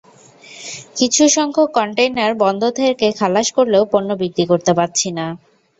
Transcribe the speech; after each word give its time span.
কিছু 0.97 1.23
সংখ্যক 1.35 1.69
কনটেইনার 1.75 2.31
বন্দর 2.43 2.71
থেকে 2.79 3.07
খালাস 3.19 3.47
করলেও 3.57 3.83
পণ্য 3.91 4.09
বিক্রি 4.21 4.43
করতে 4.51 4.71
পারছি 4.79 5.07
না। 5.11 5.25